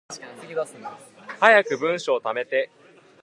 [1.39, 2.71] 早く文章溜めて